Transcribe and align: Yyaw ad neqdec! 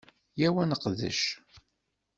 Yyaw 0.39 0.55
ad 0.61 0.67
neqdec! 0.69 1.21